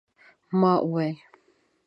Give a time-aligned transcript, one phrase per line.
[0.59, 1.17] ما ویل